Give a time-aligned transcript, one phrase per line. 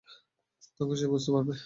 [0.79, 1.53] তখন সে বুঝতে পারবে।